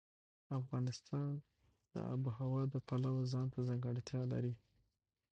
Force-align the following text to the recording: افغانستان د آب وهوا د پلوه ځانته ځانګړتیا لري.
افغانستان 0.59 1.27
د 1.91 1.95
آب 2.11 2.21
وهوا 2.27 2.61
د 2.73 2.75
پلوه 2.87 3.21
ځانته 3.33 3.59
ځانګړتیا 3.67 4.21
لري. 4.33 4.53